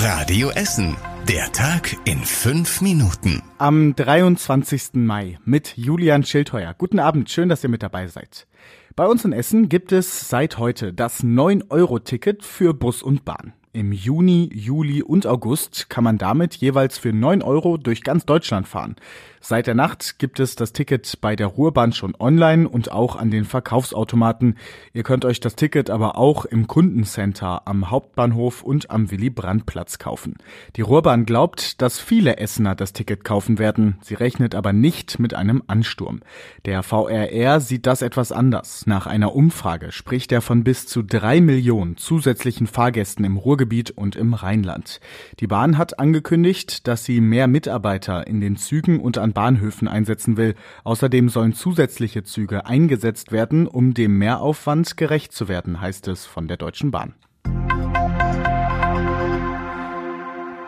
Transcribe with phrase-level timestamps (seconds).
[0.00, 0.96] Radio Essen.
[1.26, 3.42] Der Tag in fünf Minuten.
[3.58, 4.90] Am 23.
[4.94, 6.72] Mai mit Julian Schildheuer.
[6.78, 8.46] Guten Abend, schön, dass ihr mit dabei seid.
[8.94, 13.54] Bei uns in Essen gibt es seit heute das 9-Euro-Ticket für Bus und Bahn.
[13.74, 18.66] Im Juni, Juli und August kann man damit jeweils für 9 Euro durch ganz Deutschland
[18.66, 18.96] fahren.
[19.40, 23.30] Seit der Nacht gibt es das Ticket bei der Ruhrbahn schon online und auch an
[23.30, 24.56] den Verkaufsautomaten.
[24.92, 30.36] Ihr könnt euch das Ticket aber auch im Kundencenter am Hauptbahnhof und am Willy-Brandt-Platz kaufen.
[30.76, 33.98] Die Ruhrbahn glaubt, dass viele Essener das Ticket kaufen werden.
[34.00, 36.20] Sie rechnet aber nicht mit einem Ansturm.
[36.64, 38.86] Der VRR sieht das etwas anders.
[38.86, 43.57] Nach einer Umfrage spricht er von bis zu drei Millionen zusätzlichen Fahrgästen im Ruhrgebiet
[43.96, 45.00] und im Rheinland.
[45.40, 50.36] Die Bahn hat angekündigt, dass sie mehr Mitarbeiter in den Zügen und an Bahnhöfen einsetzen
[50.36, 50.54] will.
[50.84, 56.48] Außerdem sollen zusätzliche Züge eingesetzt werden, um dem Mehraufwand gerecht zu werden, heißt es von
[56.48, 57.14] der Deutschen Bahn.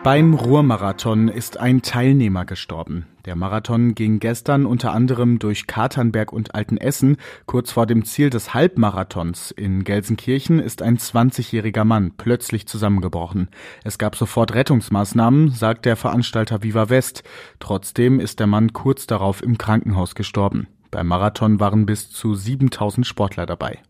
[0.03, 3.05] Beim Ruhrmarathon ist ein Teilnehmer gestorben.
[3.25, 7.17] Der Marathon ging gestern unter anderem durch Katernberg und Altenessen.
[7.45, 13.49] Kurz vor dem Ziel des Halbmarathons in Gelsenkirchen ist ein 20-jähriger Mann plötzlich zusammengebrochen.
[13.83, 17.21] Es gab sofort Rettungsmaßnahmen, sagt der Veranstalter Viva West.
[17.59, 20.67] Trotzdem ist der Mann kurz darauf im Krankenhaus gestorben.
[20.89, 23.83] Beim Marathon waren bis zu 7000 Sportler dabei.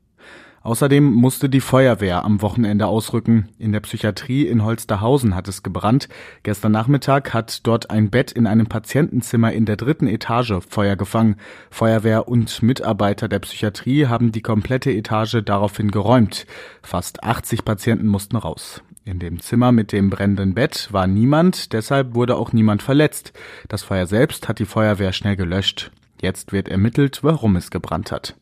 [0.63, 3.49] Außerdem musste die Feuerwehr am Wochenende ausrücken.
[3.57, 6.07] In der Psychiatrie in Holsterhausen hat es gebrannt.
[6.43, 11.37] Gestern Nachmittag hat dort ein Bett in einem Patientenzimmer in der dritten Etage Feuer gefangen.
[11.71, 16.45] Feuerwehr und Mitarbeiter der Psychiatrie haben die komplette Etage daraufhin geräumt.
[16.83, 18.83] Fast 80 Patienten mussten raus.
[19.03, 23.33] In dem Zimmer mit dem brennenden Bett war niemand, deshalb wurde auch niemand verletzt.
[23.67, 25.91] Das Feuer selbst hat die Feuerwehr schnell gelöscht.
[26.21, 28.35] Jetzt wird ermittelt, warum es gebrannt hat.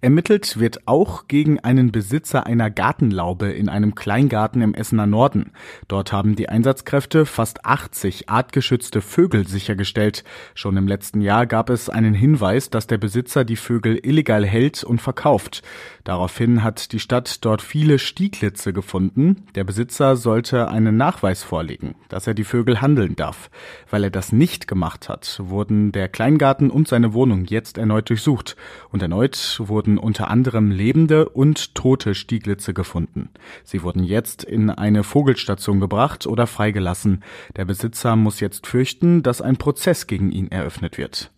[0.00, 5.52] Ermittelt wird auch gegen einen Besitzer einer Gartenlaube in einem Kleingarten im Essener Norden.
[5.88, 10.24] Dort haben die Einsatzkräfte fast 80 artgeschützte Vögel sichergestellt.
[10.54, 14.84] Schon im letzten Jahr gab es einen Hinweis, dass der Besitzer die Vögel illegal hält
[14.84, 15.62] und verkauft.
[16.04, 19.46] Daraufhin hat die Stadt dort viele Stieglitze gefunden.
[19.54, 23.50] Der Besitzer sollte einen Nachweis vorlegen, dass er die Vögel handeln darf.
[23.90, 28.56] Weil er das nicht gemacht hat, wurden der Kleingarten und seine Wohnung jetzt erneut durchsucht.
[28.90, 33.30] Und erneut wurden unter anderem lebende und tote Stieglitze gefunden.
[33.64, 37.22] Sie wurden jetzt in eine Vogelstation gebracht oder freigelassen.
[37.56, 41.30] Der Besitzer muss jetzt fürchten, dass ein Prozess gegen ihn eröffnet wird.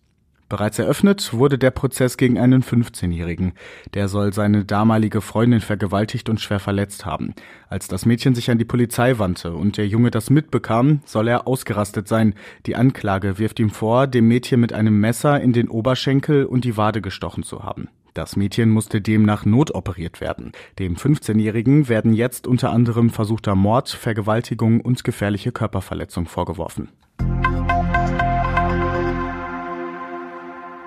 [0.49, 3.51] Bereits eröffnet wurde der Prozess gegen einen 15-Jährigen.
[3.93, 7.33] Der soll seine damalige Freundin vergewaltigt und schwer verletzt haben.
[7.67, 11.47] Als das Mädchen sich an die Polizei wandte und der Junge das mitbekam, soll er
[11.47, 12.33] ausgerastet sein.
[12.65, 16.77] Die Anklage wirft ihm vor, dem Mädchen mit einem Messer in den Oberschenkel und die
[16.77, 17.89] Wade gestochen zu haben.
[18.17, 20.51] Das Mädchen musste demnach notoperiert werden.
[20.79, 26.89] Dem 15-Jährigen werden jetzt unter anderem versuchter Mord, Vergewaltigung und gefährliche Körperverletzung vorgeworfen.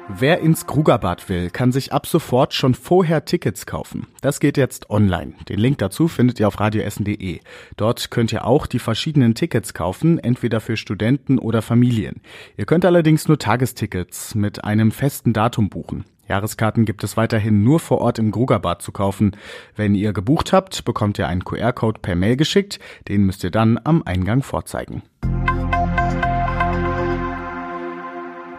[0.08, 4.08] Wer ins Krugerbad will, kann sich ab sofort schon vorher Tickets kaufen.
[4.22, 5.34] Das geht jetzt online.
[5.48, 7.38] Den Link dazu findet ihr auf radioessen.de.
[7.76, 12.22] Dort könnt ihr auch die verschiedenen Tickets kaufen, entweder für Studenten oder Familien.
[12.56, 16.04] Ihr könnt allerdings nur Tagestickets mit einem festen Datum buchen.
[16.30, 19.36] Jahreskarten gibt es weiterhin nur vor Ort im Grugerbad zu kaufen.
[19.76, 22.78] Wenn ihr gebucht habt, bekommt ihr einen QR-Code per Mail geschickt.
[23.08, 25.02] Den müsst ihr dann am Eingang vorzeigen.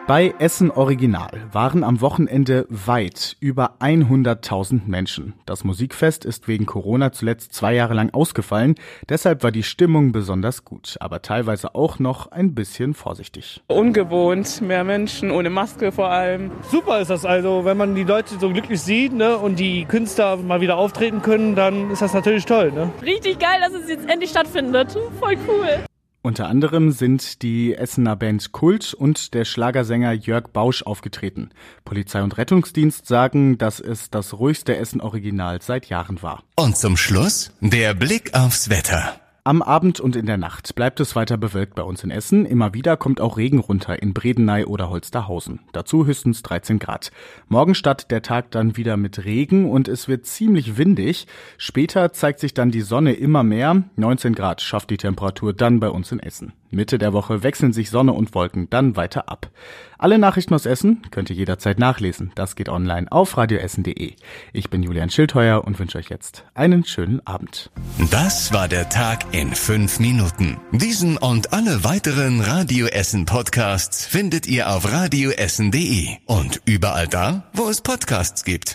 [0.07, 5.33] Bei Essen Original waren am Wochenende weit über 100.000 Menschen.
[5.45, 8.75] Das Musikfest ist wegen Corona zuletzt zwei Jahre lang ausgefallen.
[9.07, 13.61] Deshalb war die Stimmung besonders gut, aber teilweise auch noch ein bisschen vorsichtig.
[13.67, 16.51] Ungewohnt, mehr Menschen, ohne Maske vor allem.
[16.69, 20.35] Super ist das also, wenn man die Leute so glücklich sieht ne, und die Künstler
[20.37, 22.71] mal wieder auftreten können, dann ist das natürlich toll.
[22.71, 22.89] Ne?
[23.03, 24.97] Richtig geil, dass es jetzt endlich stattfindet.
[25.19, 25.85] Voll cool.
[26.23, 31.49] Unter anderem sind die Essener Band Kult und der Schlagersänger Jörg Bausch aufgetreten.
[31.83, 36.43] Polizei und Rettungsdienst sagen, dass es das ruhigste Essen Original seit Jahren war.
[36.55, 39.20] Und zum Schluss der Blick aufs Wetter.
[39.43, 42.45] Am Abend und in der Nacht bleibt es weiter bewölkt bei uns in Essen.
[42.45, 45.61] Immer wieder kommt auch Regen runter in Bredeney oder Holsterhausen.
[45.71, 47.11] Dazu höchstens 13 Grad.
[47.47, 51.25] Morgen startet der Tag dann wieder mit Regen und es wird ziemlich windig.
[51.57, 53.81] Später zeigt sich dann die Sonne immer mehr.
[53.95, 56.53] 19 Grad schafft die Temperatur dann bei uns in Essen.
[56.71, 59.49] Mitte der Woche wechseln sich Sonne und Wolken dann weiter ab.
[59.97, 62.31] Alle Nachrichten aus Essen könnt ihr jederzeit nachlesen.
[62.33, 64.13] Das geht online auf radioessen.de.
[64.51, 67.69] Ich bin Julian Schildheuer und wünsche euch jetzt einen schönen Abend.
[68.09, 70.57] Das war der Tag in fünf Minuten.
[70.71, 77.69] Diesen und alle weiteren Radio Essen Podcasts findet ihr auf radioessen.de und überall da, wo
[77.69, 78.69] es Podcasts gibt.